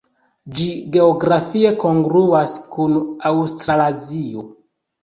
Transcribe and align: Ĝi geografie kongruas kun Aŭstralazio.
Ĝi 0.59 0.69
geografie 0.95 1.75
kongruas 1.85 2.59
kun 2.73 2.99
Aŭstralazio. 3.33 4.53